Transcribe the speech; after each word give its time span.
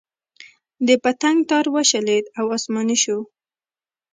د 0.87 0.89
پتنګ 1.03 1.37
تار 1.49 1.65
وشلېد 1.75 2.25
او 2.39 2.45
اسماني 2.57 2.97
شو. 3.03 3.19